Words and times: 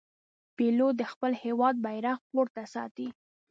پیلوټ 0.55 0.93
د 0.97 1.01
خپل 1.11 1.31
هېواد 1.43 1.75
بیرغ 1.85 2.19
پورته 2.31 2.63
ساتي. 2.73 3.07